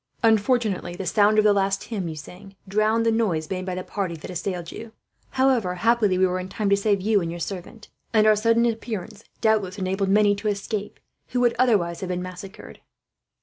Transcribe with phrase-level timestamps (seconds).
[0.23, 3.83] Unfortunately, the sound of the last hymn you sang drowned the noise made by the
[3.83, 4.93] party that assailed you.
[5.29, 8.65] However, happily we were in time to save you and your servant; and our sudden
[8.65, 12.79] appearance doubtless enabled many to escape, who would otherwise have been massacred."